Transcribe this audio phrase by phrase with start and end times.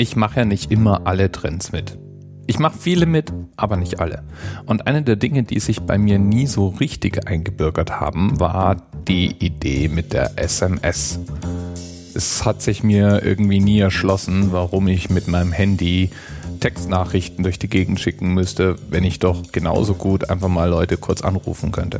[0.00, 1.98] Ich mache ja nicht immer alle Trends mit.
[2.46, 4.22] Ich mache viele mit, aber nicht alle.
[4.64, 8.76] Und eine der Dinge, die sich bei mir nie so richtig eingebürgert haben, war
[9.08, 11.18] die Idee mit der SMS.
[12.14, 16.10] Es hat sich mir irgendwie nie erschlossen, warum ich mit meinem Handy
[16.60, 21.22] Textnachrichten durch die Gegend schicken müsste, wenn ich doch genauso gut einfach mal Leute kurz
[21.22, 21.98] anrufen könnte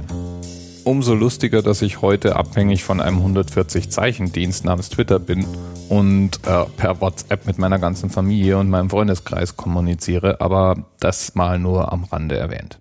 [0.88, 5.46] umso lustiger, dass ich heute abhängig von einem 140-Zeichen-Dienst namens Twitter bin
[5.90, 11.58] und äh, per WhatsApp mit meiner ganzen Familie und meinem Freundeskreis kommuniziere, aber das mal
[11.58, 12.80] nur am Rande erwähnt.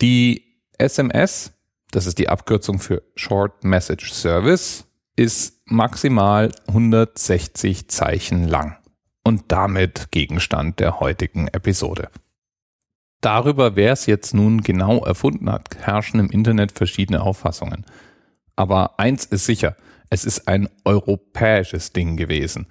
[0.00, 0.42] Die
[0.78, 1.52] SMS,
[1.92, 8.78] das ist die Abkürzung für Short Message Service, ist maximal 160 Zeichen lang
[9.22, 12.10] und damit Gegenstand der heutigen Episode.
[13.26, 17.84] Darüber, wer es jetzt nun genau erfunden hat, herrschen im Internet verschiedene Auffassungen.
[18.54, 19.74] Aber eins ist sicher,
[20.10, 22.68] es ist ein europäisches Ding gewesen.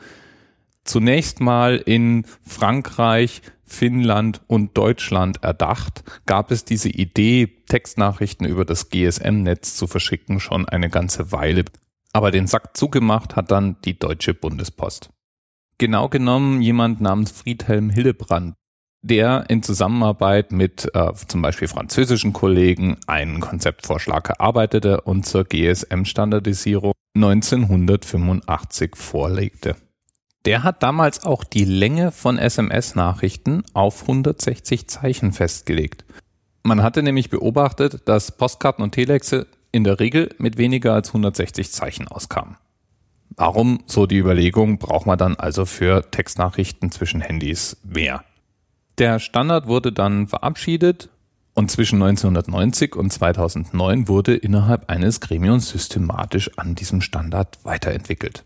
[0.86, 8.90] Zunächst mal in Frankreich, Finnland und Deutschland erdacht, gab es diese Idee, Textnachrichten über das
[8.90, 11.66] GSM-Netz zu verschicken, schon eine ganze Weile.
[12.14, 15.10] Aber den Sack zugemacht hat dann die Deutsche Bundespost.
[15.80, 18.56] Genau genommen jemand namens Friedhelm Hillebrand,
[19.06, 26.94] der in Zusammenarbeit mit äh, zum Beispiel französischen Kollegen einen Konzeptvorschlag erarbeitete und zur GSM-Standardisierung
[27.16, 29.76] 1985 vorlegte.
[30.46, 36.04] Der hat damals auch die Länge von SMS-Nachrichten auf 160 Zeichen festgelegt.
[36.64, 41.72] Man hatte nämlich beobachtet, dass Postkarten und Telexe in der Regel mit weniger als 160
[41.72, 42.58] Zeichen auskamen.
[43.36, 48.24] Warum, so die Überlegung, braucht man dann also für Textnachrichten zwischen Handys mehr?
[48.98, 51.10] Der Standard wurde dann verabschiedet
[51.54, 58.46] und zwischen 1990 und 2009 wurde innerhalb eines Gremiums systematisch an diesem Standard weiterentwickelt.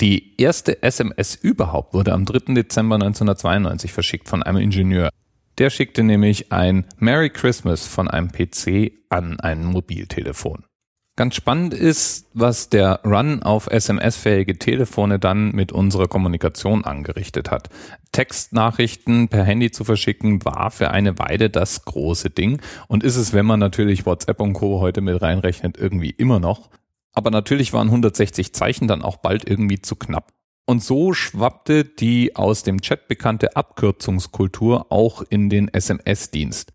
[0.00, 2.54] Die erste SMS überhaupt wurde am 3.
[2.54, 5.10] Dezember 1992 verschickt von einem Ingenieur.
[5.58, 10.64] Der schickte nämlich ein Merry Christmas von einem PC an ein Mobiltelefon.
[11.16, 17.70] Ganz spannend ist, was der Run auf SMS-fähige Telefone dann mit unserer Kommunikation angerichtet hat.
[18.16, 23.34] Textnachrichten per Handy zu verschicken war für eine Weile das große Ding und ist es,
[23.34, 24.80] wenn man natürlich WhatsApp und Co.
[24.80, 26.70] heute mit reinrechnet, irgendwie immer noch.
[27.12, 30.32] Aber natürlich waren 160 Zeichen dann auch bald irgendwie zu knapp.
[30.64, 36.72] Und so schwappte die aus dem Chat bekannte Abkürzungskultur auch in den SMS-Dienst.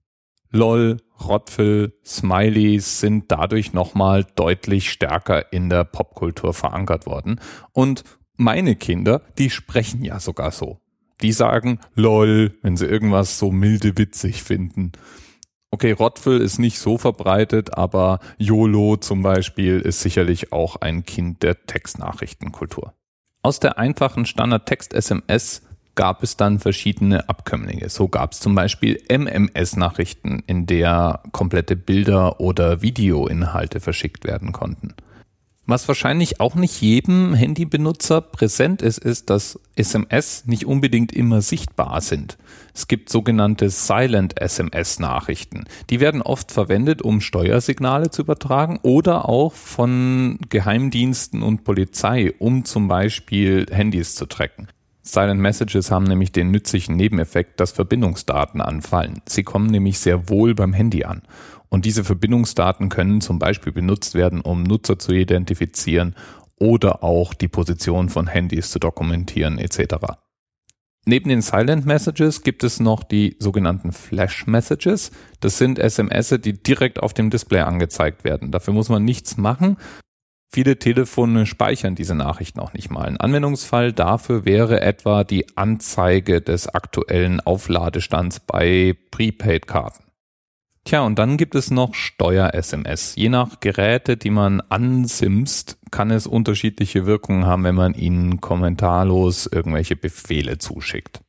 [0.52, 0.98] LOL,
[1.28, 7.42] Rotfel, Smileys sind dadurch nochmal deutlich stärker in der Popkultur verankert worden.
[7.72, 8.04] Und
[8.36, 10.81] meine Kinder, die sprechen ja sogar so.
[11.22, 14.92] Die sagen LOL, wenn sie irgendwas so milde witzig finden.
[15.70, 21.44] Okay, Rotfel ist nicht so verbreitet, aber YOLO zum Beispiel ist sicherlich auch ein Kind
[21.44, 22.94] der Textnachrichtenkultur.
[23.42, 25.62] Aus der einfachen Standard-Text-SMS
[25.96, 27.90] gab es dann verschiedene Abkömmlinge.
[27.90, 34.94] So gab es zum Beispiel MMS-Nachrichten, in der komplette Bilder oder Videoinhalte verschickt werden konnten.
[35.68, 42.02] Was wahrscheinlich auch nicht jedem Handybenutzer präsent ist, ist, dass SMS nicht unbedingt immer sichtbar
[42.02, 42.38] sind.
[42.74, 45.66] Es gibt sogenannte Silent SMS Nachrichten.
[45.92, 52.66] Die werden oft verwendet, um Steuersignale zu übertragen oder auch von Geheimdiensten und Polizei, um
[52.66, 54.68] zum Beispiel Handys zu tracken.
[55.04, 59.22] Silent Messages haben nämlich den nützlichen Nebeneffekt, dass Verbindungsdaten anfallen.
[59.28, 61.24] Sie kommen nämlich sehr wohl beim Handy an.
[61.70, 66.16] Und diese Verbindungsdaten können zum Beispiel benutzt werden, um Nutzer zu identifizieren
[66.60, 69.96] oder auch die Position von Handys zu dokumentieren etc.
[71.06, 75.12] Neben den Silent Messages gibt es noch die sogenannten Flash Messages.
[75.40, 78.52] Das sind SMS, die direkt auf dem Display angezeigt werden.
[78.52, 79.78] Dafür muss man nichts machen.
[80.54, 83.06] Viele Telefone speichern diese Nachrichten auch nicht mal.
[83.06, 90.04] Ein Anwendungsfall dafür wäre etwa die Anzeige des aktuellen Aufladestands bei Prepaid-Karten.
[90.84, 93.16] Tja, und dann gibt es noch Steuer-SMS.
[93.16, 99.46] Je nach Geräte, die man ansimst, kann es unterschiedliche Wirkungen haben, wenn man ihnen kommentarlos
[99.46, 101.22] irgendwelche Befehle zuschickt.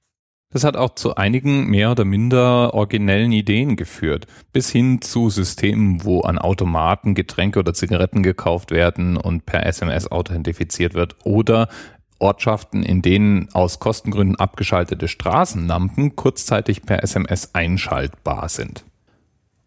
[0.53, 6.05] Das hat auch zu einigen mehr oder minder originellen Ideen geführt, bis hin zu Systemen,
[6.05, 11.69] wo an Automaten Getränke oder Zigaretten gekauft werden und per SMS authentifiziert wird oder
[12.19, 18.85] Ortschaften, in denen aus Kostengründen abgeschaltete Straßenlampen kurzzeitig per SMS einschaltbar sind.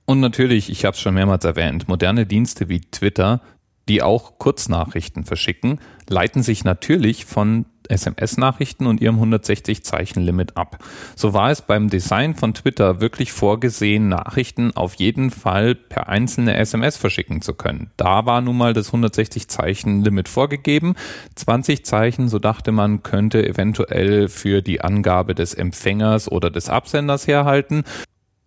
[0.05, 3.41] Und natürlich, ich habe es schon mehrmals erwähnt, moderne Dienste wie Twitter,
[3.89, 10.83] die auch Kurznachrichten verschicken, leiten sich natürlich von SMS-Nachrichten und ihrem 160-Zeichen-Limit ab.
[11.15, 16.57] So war es beim Design von Twitter wirklich vorgesehen, Nachrichten auf jeden Fall per einzelne
[16.57, 17.91] SMS verschicken zu können.
[17.97, 20.95] Da war nun mal das 160-Zeichen-Limit vorgegeben.
[21.35, 27.27] 20 Zeichen, so dachte man, könnte eventuell für die Angabe des Empfängers oder des Absenders
[27.27, 27.83] herhalten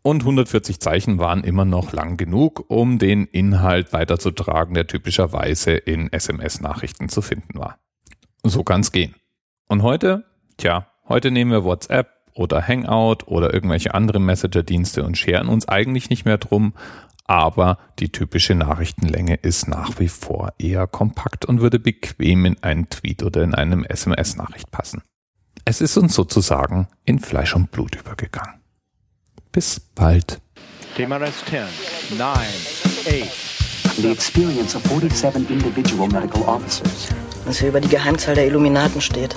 [0.02, 6.10] und 140 Zeichen waren immer noch lang genug, um den Inhalt weiterzutragen, der typischerweise in
[6.10, 7.78] SMS-Nachrichten zu finden war.
[8.42, 9.14] So kann's gehen.
[9.68, 10.24] Und heute?
[10.56, 16.08] Tja, heute nehmen wir WhatsApp oder Hangout oder irgendwelche andere Messenger-Dienste und scheren uns eigentlich
[16.08, 16.72] nicht mehr drum,
[17.26, 22.88] aber die typische Nachrichtenlänge ist nach wie vor eher kompakt und würde bequem in einen
[22.88, 25.02] Tweet oder in einem SMS-Nachricht passen.
[25.66, 28.60] Es ist uns sozusagen in Fleisch und Blut übergegangen.
[29.52, 30.40] Bis bald.
[30.96, 31.60] TMRS 10,
[32.16, 33.98] 9, 8.
[33.98, 37.08] The experience of 47 individual medical officers.
[37.44, 39.36] Was hier über die Geheimzahl der Illuminaten steht.